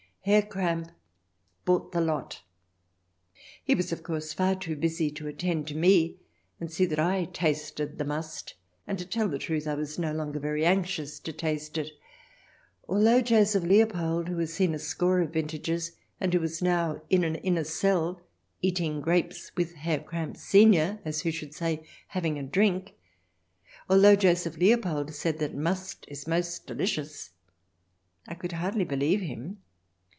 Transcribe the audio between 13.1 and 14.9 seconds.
Joseph Leopold, who has seen a